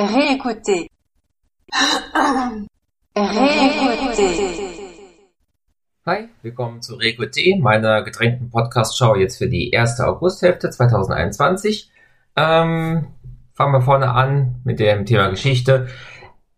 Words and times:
Réécouter. 0.00 0.88
Réécouter. 3.16 4.30
Hi, 6.06 6.28
willkommen 6.42 6.80
zu 6.82 6.94
Reco.de, 6.94 7.58
meiner 7.58 8.02
gedrängten 8.02 8.48
Podcast-Show 8.48 9.16
jetzt 9.16 9.38
für 9.38 9.48
die 9.48 9.70
erste 9.70 10.06
Augusthälfte 10.06 10.70
2021. 10.70 11.90
Ähm, 12.36 13.08
fangen 13.54 13.72
wir 13.72 13.80
vorne 13.80 14.12
an 14.12 14.60
mit 14.62 14.78
dem 14.78 15.04
Thema 15.04 15.30
Geschichte. 15.30 15.88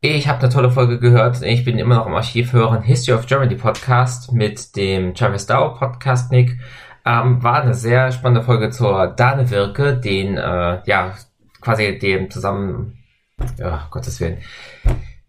Ich 0.03 0.29
habe 0.29 0.41
eine 0.41 0.51
tolle 0.51 0.71
Folge 0.71 0.99
gehört. 1.01 1.41
Ich 1.41 1.65
bin 1.65 1.79
immer 1.79 1.95
noch 1.95 2.09
im 2.09 2.15
Archiv 2.15 2.53
hören 2.53 2.83
History 2.83 3.17
of 3.17 3.27
Germany 3.27 3.55
Podcast 3.55 4.33
mit 4.33 4.77
dem 4.77 5.15
Travis 5.15 5.47
Dow 5.47 5.79
Podcast 5.79 6.31
Nick. 6.31 6.59
Ähm, 7.07 7.43
war 7.43 7.63
eine 7.63 7.73
sehr 7.73 8.13
spannende 8.13 8.43
Folge 8.45 8.69
zur 8.69 9.07
Danewirke, 9.07 9.97
den 9.97 10.37
äh, 10.37 10.83
ja 10.85 11.15
quasi 11.63 11.99
dem 11.99 12.31
zusammen 12.31 13.00
ja, 13.59 13.87
Gottes 13.91 14.21
Willen. 14.21 14.39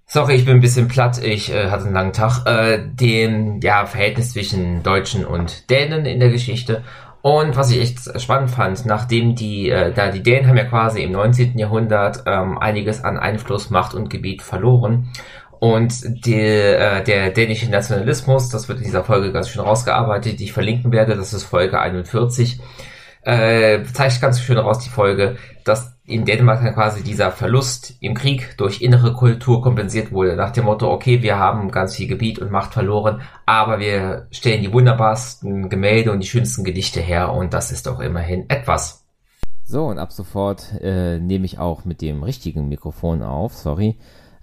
Sorry, 0.05 0.35
ich 0.35 0.45
bin 0.45 0.55
ein 0.55 0.61
bisschen 0.61 0.89
platt, 0.89 1.23
ich 1.23 1.53
äh, 1.53 1.69
hatte 1.69 1.85
einen 1.85 1.93
langen 1.93 2.13
Tag. 2.13 2.45
Äh, 2.45 2.79
den 2.85 3.61
ja, 3.61 3.85
Verhältnis 3.85 4.33
zwischen 4.33 4.83
Deutschen 4.83 5.25
und 5.25 5.69
Dänen 5.69 6.05
in 6.05 6.19
der 6.19 6.29
Geschichte. 6.29 6.83
Und 7.21 7.55
was 7.55 7.71
ich 7.71 7.79
echt 7.79 8.21
spannend 8.21 8.49
fand, 8.49 8.85
nachdem 8.85 9.35
die, 9.35 9.69
äh, 9.69 9.93
da 9.93 10.09
die 10.09 10.23
Dänen 10.23 10.47
haben 10.47 10.57
ja 10.57 10.65
quasi 10.65 11.03
im 11.03 11.11
19. 11.11 11.57
Jahrhundert 11.57 12.23
ähm, 12.25 12.57
einiges 12.57 13.03
an 13.03 13.17
Einfluss, 13.17 13.69
Macht 13.69 13.93
und 13.93 14.09
Gebiet 14.09 14.41
verloren. 14.41 15.09
Und 15.59 16.25
die, 16.25 16.33
äh, 16.33 17.03
der 17.03 17.29
dänische 17.29 17.69
Nationalismus, 17.69 18.49
das 18.49 18.67
wird 18.67 18.79
in 18.79 18.85
dieser 18.85 19.03
Folge 19.03 19.31
ganz 19.31 19.47
schön 19.47 19.61
rausgearbeitet, 19.61 20.39
die 20.39 20.45
ich 20.45 20.53
verlinken 20.53 20.91
werde, 20.91 21.15
das 21.15 21.33
ist 21.33 21.43
Folge 21.43 21.79
41, 21.79 22.59
äh, 23.23 23.83
zeigt 23.93 24.21
ganz 24.21 24.41
schön 24.41 24.57
raus 24.57 24.79
die 24.79 24.89
Folge, 24.89 25.37
dass 25.63 25.97
in 26.05 26.25
Dänemark 26.25 26.63
dann 26.63 26.73
quasi 26.73 27.03
dieser 27.03 27.31
Verlust 27.31 27.95
im 28.01 28.15
Krieg 28.15 28.57
durch 28.57 28.81
innere 28.81 29.13
Kultur 29.13 29.61
kompensiert 29.61 30.11
wurde. 30.11 30.35
Nach 30.35 30.51
dem 30.51 30.65
Motto, 30.65 30.91
okay, 30.91 31.21
wir 31.21 31.37
haben 31.37 31.71
ganz 31.71 31.95
viel 31.95 32.07
Gebiet 32.07 32.39
und 32.39 32.51
Macht 32.51 32.73
verloren, 32.73 33.21
aber 33.45 33.79
wir 33.79 34.27
stellen 34.31 34.61
die 34.61 34.73
wunderbarsten 34.73 35.69
Gemälde 35.69 36.11
und 36.11 36.19
die 36.19 36.27
schönsten 36.27 36.63
Gedichte 36.63 36.99
her 36.99 37.31
und 37.31 37.53
das 37.53 37.71
ist 37.71 37.87
doch 37.87 37.99
immerhin 37.99 38.49
etwas. 38.49 39.05
So, 39.63 39.85
und 39.85 39.99
ab 39.99 40.11
sofort 40.11 40.73
äh, 40.81 41.19
nehme 41.19 41.45
ich 41.45 41.59
auch 41.59 41.85
mit 41.85 42.01
dem 42.01 42.23
richtigen 42.23 42.67
Mikrofon 42.67 43.21
auf, 43.21 43.53
sorry. 43.53 43.97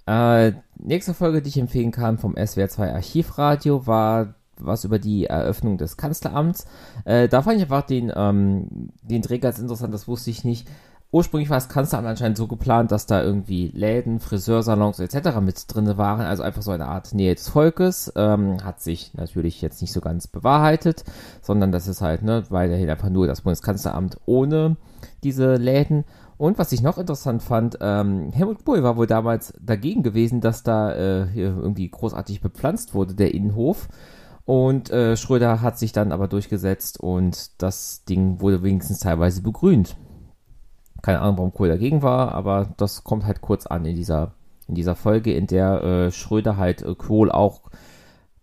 Äh, 0.06 0.52
nächste 0.78 1.12
Folge, 1.12 1.42
die 1.42 1.50
ich 1.50 1.58
empfehlen 1.58 1.90
kann 1.90 2.16
vom 2.16 2.34
SWR2 2.34 2.94
Archivradio, 2.94 3.86
war 3.86 4.36
was 4.60 4.84
über 4.84 4.98
die 4.98 5.26
Eröffnung 5.26 5.78
des 5.78 5.96
Kanzleramts. 5.96 6.66
Äh, 7.04 7.28
da 7.28 7.42
fand 7.42 7.56
ich 7.56 7.62
einfach 7.62 7.82
den, 7.82 8.12
ähm, 8.14 8.90
den 9.02 9.22
Dreh 9.22 9.38
ganz 9.38 9.58
interessant, 9.58 9.92
das 9.94 10.08
wusste 10.08 10.30
ich 10.30 10.44
nicht 10.44 10.68
ursprünglich 11.10 11.48
war 11.48 11.56
das 11.56 11.68
Kanzleramt 11.68 12.08
anscheinend 12.08 12.36
so 12.36 12.46
geplant, 12.46 12.92
dass 12.92 13.06
da 13.06 13.22
irgendwie 13.22 13.68
Läden, 13.68 14.20
Friseursalons 14.20 14.98
etc. 14.98 15.40
mit 15.40 15.64
drin 15.72 15.96
waren, 15.96 16.20
also 16.26 16.42
einfach 16.42 16.62
so 16.62 16.70
eine 16.70 16.86
Art 16.86 17.14
Nähe 17.14 17.34
des 17.34 17.48
Volkes. 17.48 18.12
Ähm, 18.16 18.62
hat 18.62 18.80
sich 18.80 19.14
natürlich 19.14 19.62
jetzt 19.62 19.80
nicht 19.80 19.92
so 19.92 20.00
ganz 20.00 20.26
bewahrheitet, 20.26 21.04
sondern 21.40 21.72
das 21.72 21.88
ist 21.88 22.02
halt 22.02 22.22
ne, 22.22 22.44
weiterhin 22.50 22.90
einfach 22.90 23.08
nur 23.08 23.26
das 23.26 23.42
Bundeskanzleramt 23.42 24.18
ohne 24.26 24.76
diese 25.22 25.54
Läden. 25.54 26.04
Und 26.36 26.58
was 26.58 26.70
ich 26.70 26.82
noch 26.82 26.98
interessant 26.98 27.42
fand, 27.42 27.78
ähm, 27.80 28.30
Helmut 28.32 28.64
Kohl 28.64 28.82
war 28.84 28.96
wohl 28.96 29.08
damals 29.08 29.54
dagegen 29.60 30.04
gewesen, 30.04 30.40
dass 30.40 30.62
da 30.62 30.92
äh, 30.92 31.26
irgendwie 31.34 31.88
großartig 31.88 32.40
bepflanzt 32.40 32.94
wurde, 32.94 33.14
der 33.14 33.34
Innenhof. 33.34 33.88
Und 34.48 34.88
äh, 34.88 35.14
Schröder 35.18 35.60
hat 35.60 35.78
sich 35.78 35.92
dann 35.92 36.10
aber 36.10 36.26
durchgesetzt 36.26 36.98
und 36.98 37.50
das 37.60 38.06
Ding 38.06 38.40
wurde 38.40 38.62
wenigstens 38.62 38.98
teilweise 38.98 39.42
begrünt. 39.42 39.98
Keine 41.02 41.20
Ahnung, 41.20 41.36
warum 41.36 41.52
Kohl 41.52 41.68
dagegen 41.68 42.00
war, 42.00 42.32
aber 42.32 42.72
das 42.78 43.04
kommt 43.04 43.26
halt 43.26 43.42
kurz 43.42 43.66
an 43.66 43.84
in 43.84 43.94
dieser, 43.94 44.32
in 44.66 44.74
dieser 44.74 44.96
Folge, 44.96 45.34
in 45.34 45.48
der 45.48 45.82
äh, 45.82 46.10
Schröder 46.12 46.56
halt 46.56 46.80
äh, 46.80 46.94
Kohl 46.94 47.30
auch 47.30 47.60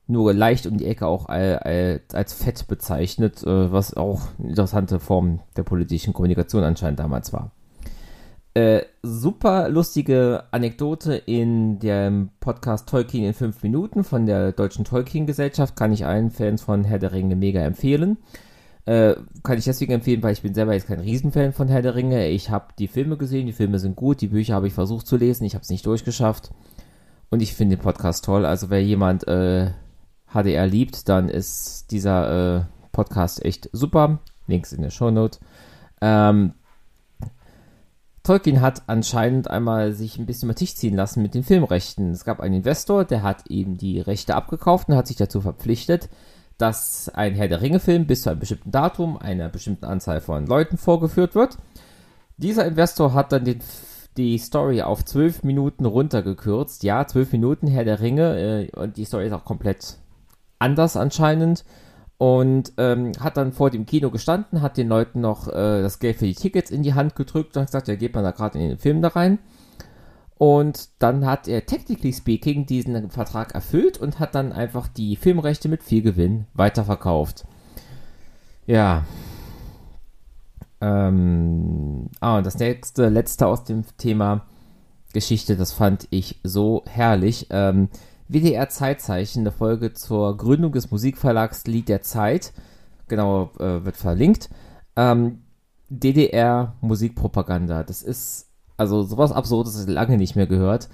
nur 0.05 0.31
leicht 0.31 0.67
um 0.67 0.77
die 0.77 0.85
Ecke 0.85 1.07
auch 1.07 1.25
als 1.25 2.33
fett 2.35 2.67
bezeichnet, 2.67 3.41
äh, 3.41 3.71
was 3.71 3.97
auch 3.97 4.27
eine 4.37 4.49
interessante 4.49 4.99
Form 4.99 5.39
der 5.57 5.63
politischen 5.63 6.13
Kommunikation 6.13 6.63
anscheinend 6.63 6.99
damals 6.99 7.33
war. 7.33 7.49
Äh, 8.55 8.85
super 9.03 9.67
lustige 9.67 10.45
Anekdote 10.51 11.13
in 11.13 11.77
dem 11.79 12.29
Podcast 12.39 12.87
Tolkien 12.87 13.25
in 13.25 13.33
5 13.33 13.61
Minuten 13.63 14.05
von 14.05 14.25
der 14.25 14.53
Deutschen 14.53 14.85
Tolkien 14.85 15.25
Gesellschaft, 15.25 15.75
kann 15.75 15.91
ich 15.91 16.05
allen 16.05 16.31
Fans 16.31 16.61
von 16.61 16.85
Herr 16.85 16.97
der 16.97 17.11
Ringe 17.11 17.35
mega 17.35 17.59
empfehlen. 17.59 18.17
Äh, 18.85 19.15
kann 19.43 19.57
ich 19.57 19.65
deswegen 19.65 19.91
empfehlen, 19.91 20.23
weil 20.23 20.31
ich 20.31 20.41
bin 20.41 20.53
selber 20.53 20.71
jetzt 20.71 20.87
kein 20.87 21.01
Riesenfan 21.01 21.51
von 21.51 21.67
Herr 21.67 21.81
der 21.81 21.95
Ringe. 21.95 22.29
Ich 22.29 22.49
habe 22.49 22.67
die 22.79 22.87
Filme 22.87 23.17
gesehen, 23.17 23.45
die 23.45 23.51
Filme 23.51 23.77
sind 23.77 23.97
gut, 23.97 24.21
die 24.21 24.29
Bücher 24.29 24.53
habe 24.53 24.67
ich 24.67 24.73
versucht 24.73 25.05
zu 25.05 25.17
lesen, 25.17 25.43
ich 25.43 25.55
habe 25.55 25.63
es 25.63 25.69
nicht 25.69 25.85
durchgeschafft. 25.85 26.51
Und 27.29 27.41
ich 27.41 27.55
finde 27.55 27.75
den 27.75 27.83
Podcast 27.83 28.23
toll. 28.23 28.45
Also 28.45 28.69
wer 28.69 28.81
jemand 28.81 29.27
äh, 29.27 29.71
HDR 30.33 30.65
liebt, 30.65 31.09
dann 31.09 31.27
ist 31.27 31.91
dieser 31.91 32.59
äh, 32.59 32.61
Podcast 32.93 33.43
echt 33.43 33.69
super. 33.73 34.19
Links 34.47 34.71
in 34.71 34.81
der 34.81 34.91
Shownote. 34.91 35.39
Ähm, 35.99 36.53
Tolkien 38.25 38.59
hat 38.59 38.83
anscheinend 38.87 39.49
einmal 39.49 39.93
sich 39.93 40.17
ein 40.17 40.25
bisschen 40.25 40.49
über 40.49 40.55
Tisch 40.55 40.75
ziehen 40.75 40.95
lassen 40.95 41.21
mit 41.21 41.33
den 41.33 41.43
Filmrechten. 41.43 42.11
Es 42.11 42.25
gab 42.25 42.39
einen 42.39 42.55
Investor, 42.55 43.05
der 43.05 43.23
hat 43.23 43.49
ihm 43.49 43.77
die 43.77 43.99
Rechte 43.99 44.35
abgekauft 44.35 44.89
und 44.89 44.95
hat 44.95 45.07
sich 45.07 45.15
dazu 45.15 45.41
verpflichtet, 45.41 46.09
dass 46.57 47.09
ein 47.09 47.35
Herr 47.35 47.47
der 47.47 47.61
Ringe-Film 47.61 48.07
bis 48.07 48.23
zu 48.23 48.29
einem 48.29 48.39
bestimmten 48.39 48.71
Datum 48.71 49.17
einer 49.17 49.49
bestimmten 49.49 49.85
Anzahl 49.85 50.21
von 50.21 50.45
Leuten 50.45 50.77
vorgeführt 50.77 51.35
wird. 51.35 51.57
Dieser 52.37 52.65
Investor 52.65 53.13
hat 53.13 53.31
dann 53.31 53.45
den, 53.45 53.59
die 54.17 54.37
Story 54.37 54.81
auf 54.81 55.05
zwölf 55.05 55.43
Minuten 55.43 55.85
runtergekürzt. 55.85 56.83
Ja, 56.83 57.07
zwölf 57.07 57.31
Minuten 57.31 57.67
Herr 57.67 57.85
der 57.85 58.01
Ringe 58.01 58.39
äh, 58.39 58.71
und 58.75 58.97
die 58.97 59.05
Story 59.05 59.27
ist 59.27 59.33
auch 59.33 59.45
komplett 59.45 59.97
anders 60.59 60.97
anscheinend. 60.97 61.63
Und 62.17 62.71
ähm, 62.77 63.11
hat 63.19 63.35
dann 63.35 63.51
vor 63.51 63.69
dem 63.69 63.85
Kino 63.85 64.09
gestanden, 64.09 64.61
hat 64.61 64.77
den 64.77 64.87
Leuten 64.87 65.19
noch 65.19 65.49
äh, 65.49 65.81
das 65.81 65.99
Geld 65.99 66.17
für 66.17 66.25
die 66.25 66.35
Tickets 66.35 66.71
in 66.71 66.81
die 66.81 66.93
Hand 66.93 67.15
gedrückt 67.15 67.55
und 67.55 67.61
hat 67.61 67.67
gesagt, 67.67 67.87
ja, 67.89 67.95
geht 67.95 68.13
man 68.13 68.23
da 68.23 68.31
gerade 68.31 68.57
in 68.57 68.69
den 68.69 68.77
Film 68.77 69.01
da 69.01 69.09
rein. 69.09 69.39
Und 70.37 70.89
dann 70.99 71.25
hat 71.25 71.47
er, 71.47 71.65
technically 71.65 72.13
speaking, 72.13 72.65
diesen 72.65 73.09
Vertrag 73.09 73.53
erfüllt 73.53 73.97
und 73.97 74.19
hat 74.19 74.35
dann 74.35 74.51
einfach 74.51 74.87
die 74.87 75.15
Filmrechte 75.15 75.69
mit 75.69 75.83
viel 75.83 76.01
Gewinn 76.01 76.45
weiterverkauft. 76.53 77.45
Ja. 78.65 79.05
Ähm, 80.81 82.09
ah, 82.19 82.37
und 82.37 82.45
das 82.45 82.59
nächste, 82.59 83.07
letzte 83.09 83.47
aus 83.47 83.63
dem 83.63 83.83
Thema 83.97 84.45
Geschichte, 85.13 85.55
das 85.55 85.71
fand 85.71 86.07
ich 86.09 86.39
so 86.43 86.83
herrlich. 86.85 87.47
Ähm, 87.49 87.89
WDR 88.27 88.69
Zeitzeichen, 88.69 89.41
eine 89.41 89.51
Folge 89.51 89.93
zur 89.93 90.35
Gründung 90.37 90.71
des 90.71 90.91
Musikverlags 90.91 91.65
Lied 91.65 91.89
der 91.89 92.01
Zeit. 92.01 92.53
Genau, 93.07 93.51
äh, 93.59 93.85
wird 93.85 93.97
verlinkt. 93.97 94.49
Ähm, 94.95 95.43
DDR 95.89 96.75
Musikpropaganda. 96.81 97.83
Das 97.83 98.01
ist 98.01 98.49
also 98.77 99.03
sowas 99.03 99.31
Absurdes 99.31 99.75
ist 99.75 99.89
lange 99.89 100.17
nicht 100.17 100.35
mehr 100.35 100.47
gehört. 100.47 100.89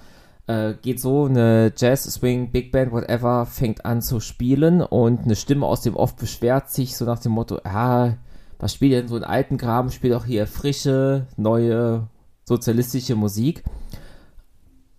Äh, 0.46 0.74
geht 0.74 1.00
so, 1.00 1.26
eine 1.26 1.72
Jazz, 1.76 2.04
Swing, 2.04 2.50
Big 2.50 2.72
Band, 2.72 2.92
whatever, 2.92 3.46
fängt 3.46 3.84
an 3.84 4.02
zu 4.02 4.20
spielen 4.20 4.80
und 4.80 5.20
eine 5.20 5.36
Stimme 5.36 5.66
aus 5.66 5.82
dem 5.82 5.96
Off 5.96 6.16
beschwert 6.16 6.70
sich 6.70 6.96
so 6.96 7.04
nach 7.04 7.20
dem 7.20 7.32
Motto, 7.32 7.60
ah, 7.64 8.14
was 8.58 8.74
spielt 8.74 8.92
denn 8.92 9.08
so 9.08 9.16
ein 9.16 9.24
alten 9.24 9.56
Graben, 9.56 9.90
spielt 9.90 10.14
auch 10.14 10.24
hier 10.24 10.46
frische, 10.46 11.26
neue, 11.36 12.08
sozialistische 12.44 13.14
Musik. 13.14 13.62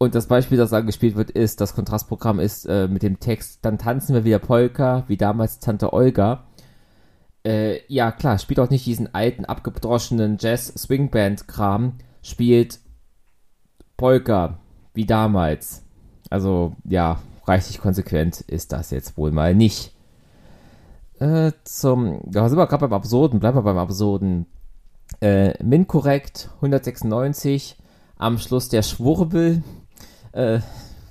Und 0.04 0.16
das 0.16 0.28
Beispiel, 0.28 0.58
das 0.58 0.74
angespielt 0.74 1.16
wird, 1.16 1.32
ist, 1.32 1.62
das 1.62 1.76
Kontrastprogramm 1.76 2.42
ist 2.42 2.66
äh, 2.66 2.90
mit 2.90 3.04
dem 3.04 3.22
Text, 3.22 3.60
dann 3.62 3.78
tanzen 3.78 4.14
wir 4.14 4.26
wieder 4.26 4.40
Polka, 4.40 5.06
wie 5.08 5.16
damals 5.16 5.60
Tante 5.60 5.94
Olga. 5.94 6.44
Äh, 7.46 7.80
ja, 7.88 8.12
klar, 8.12 8.38
spielt 8.38 8.60
auch 8.60 8.70
nicht 8.70 8.86
diesen 8.86 9.16
alten, 9.16 9.46
abgedroschenen 9.46 10.38
Jazz-Swing-Band-Kram, 10.42 11.94
spielt 12.22 12.82
Polka, 13.96 14.60
wie 14.94 15.06
damals. 15.06 15.86
Also, 16.30 16.76
ja, 16.84 17.20
reichlich 17.46 17.80
konsequent 17.80 18.42
ist 18.42 18.74
das 18.74 18.92
jetzt 18.92 19.16
wohl 19.16 19.32
mal 19.32 19.56
nicht. 19.56 19.94
Äh, 21.20 21.54
zum, 21.64 22.20
da 22.26 22.50
sind 22.50 22.58
wir 22.58 22.68
gerade 22.68 22.90
beim 22.90 22.98
Absurden, 22.98 23.40
bleiben 23.40 23.58
wir 23.58 23.64
beim 23.64 23.78
Absurden. 23.78 24.48
Äh, 25.22 25.64
Min-korrekt 25.64 26.50
196, 26.56 27.78
am 28.18 28.38
Schluss 28.38 28.68
der 28.68 28.82
Schwurbel. 28.82 29.64
Äh, 30.34 30.60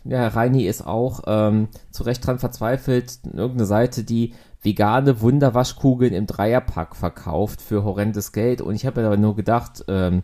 ja, 0.05 0.29
Reini 0.29 0.67
ist 0.67 0.87
auch 0.87 1.23
ähm, 1.27 1.69
zu 1.91 2.03
Recht 2.03 2.27
dran 2.27 2.39
verzweifelt, 2.39 3.21
irgendeine 3.25 3.67
Seite, 3.67 4.03
die 4.05 4.35
vegane 4.61 5.21
Wunderwaschkugeln 5.21 6.13
im 6.13 6.27
Dreierpack 6.27 6.97
verkauft 6.97 7.61
für 7.63 7.85
horrendes 7.85 8.33
Geld. 8.33 8.61
Und 8.61 8.75
ich 8.75 8.87
habe 8.87 9.01
mir 9.01 9.07
aber 9.07 9.17
nur 9.17 9.37
gedacht, 9.37 9.85
ähm, 9.89 10.23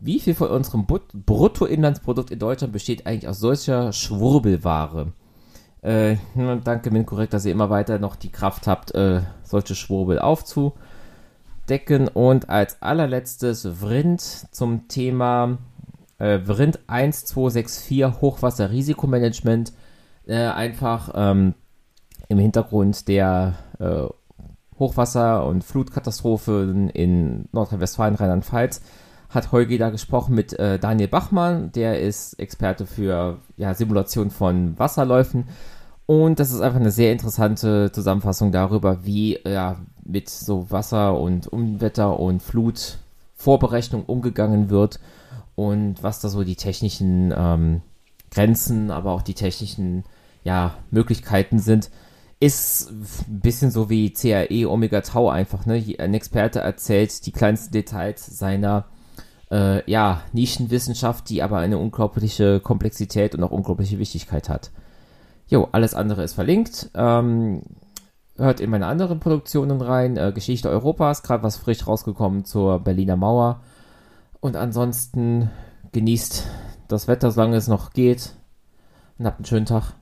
wie 0.00 0.18
viel 0.18 0.34
von 0.34 0.48
unserem 0.48 0.86
Bruttoinlandsprodukt 0.86 2.30
in 2.30 2.38
Deutschland 2.38 2.72
besteht 2.72 3.06
eigentlich 3.06 3.28
aus 3.28 3.38
solcher 3.38 3.92
Schwurbelware? 3.92 5.12
Äh, 5.82 6.16
danke, 6.64 6.90
Min 6.90 7.06
korrekt, 7.06 7.32
dass 7.32 7.44
ihr 7.44 7.52
immer 7.52 7.70
weiter 7.70 7.98
noch 7.98 8.16
die 8.16 8.30
Kraft 8.30 8.66
habt, 8.66 8.94
äh, 8.94 9.22
solche 9.44 9.76
Schwurbel 9.76 10.18
aufzudecken. 10.18 12.08
Und 12.12 12.50
als 12.50 12.82
allerletztes 12.82 13.68
Vrind 13.80 14.20
zum 14.20 14.88
Thema 14.88 15.58
äh, 16.22 16.38
Vrind 16.46 16.78
1264 16.86 18.20
Hochwasserrisikomanagement. 18.20 19.72
Äh, 20.24 20.36
einfach 20.36 21.10
ähm, 21.16 21.54
im 22.28 22.38
Hintergrund 22.38 23.08
der 23.08 23.54
äh, 23.80 24.04
Hochwasser- 24.78 25.44
und 25.44 25.64
Flutkatastrophen 25.64 26.88
in 26.90 27.48
Nordrhein-Westfalen, 27.52 28.14
Rheinland-Pfalz 28.14 28.82
hat 29.30 29.50
Holgi 29.50 29.78
da 29.78 29.88
gesprochen 29.88 30.34
mit 30.34 30.52
äh, 30.58 30.78
Daniel 30.78 31.08
Bachmann, 31.08 31.72
der 31.72 32.00
ist 32.00 32.38
Experte 32.38 32.84
für 32.84 33.38
ja, 33.56 33.72
Simulation 33.72 34.30
von 34.30 34.78
Wasserläufen. 34.78 35.48
Und 36.04 36.38
das 36.38 36.52
ist 36.52 36.60
einfach 36.60 36.80
eine 36.80 36.90
sehr 36.90 37.12
interessante 37.12 37.90
Zusammenfassung 37.92 38.52
darüber, 38.52 39.06
wie 39.06 39.38
ja, 39.46 39.76
mit 40.04 40.28
so 40.28 40.70
Wasser 40.70 41.18
und 41.18 41.46
Unwetter 41.46 42.20
und 42.20 42.42
Flutvorberechnung 42.42 44.04
umgegangen 44.04 44.68
wird 44.68 45.00
und 45.54 46.02
was 46.02 46.20
da 46.20 46.28
so 46.28 46.44
die 46.44 46.56
technischen 46.56 47.32
ähm, 47.36 47.82
Grenzen, 48.30 48.90
aber 48.90 49.12
auch 49.12 49.22
die 49.22 49.34
technischen 49.34 50.04
ja, 50.44 50.74
Möglichkeiten 50.90 51.58
sind. 51.58 51.90
Ist 52.40 52.90
ein 52.90 53.40
bisschen 53.40 53.70
so 53.70 53.88
wie 53.88 54.12
CAE 54.12 54.66
Omega 54.68 55.00
Tau 55.02 55.28
einfach. 55.28 55.64
Ne? 55.64 55.84
Ein 55.98 56.14
Experte 56.14 56.58
erzählt 56.58 57.24
die 57.24 57.30
kleinsten 57.30 57.72
Details 57.72 58.26
seiner 58.26 58.86
äh, 59.52 59.88
ja, 59.88 60.22
Nischenwissenschaft, 60.32 61.28
die 61.28 61.42
aber 61.42 61.58
eine 61.58 61.78
unglaubliche 61.78 62.58
Komplexität 62.58 63.36
und 63.36 63.44
auch 63.44 63.52
unglaubliche 63.52 63.98
Wichtigkeit 63.98 64.48
hat. 64.48 64.72
Jo, 65.46 65.68
alles 65.70 65.94
andere 65.94 66.24
ist 66.24 66.32
verlinkt. 66.32 66.90
Ähm, 66.94 67.62
hört 68.36 68.60
in 68.60 68.70
meine 68.70 68.86
anderen 68.86 69.20
Produktionen 69.20 69.80
rein. 69.80 70.16
Äh, 70.16 70.32
Geschichte 70.34 70.68
Europas, 70.70 71.22
gerade 71.22 71.44
was 71.44 71.58
frisch 71.58 71.86
rausgekommen 71.86 72.44
zur 72.44 72.80
Berliner 72.80 73.16
Mauer. 73.16 73.60
Und 74.42 74.56
ansonsten 74.56 75.50
genießt 75.92 76.48
das 76.88 77.06
Wetter, 77.06 77.30
solange 77.30 77.56
es 77.56 77.68
noch 77.68 77.92
geht. 77.92 78.34
Und 79.16 79.26
habt 79.26 79.38
einen 79.38 79.44
schönen 79.44 79.66
Tag. 79.66 79.94